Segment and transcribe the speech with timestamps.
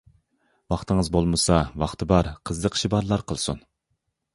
[0.75, 3.67] ۋاقتىڭىز بولمىسا ۋاقتى بار، قىزىقىشى بارلار قىلسۇن.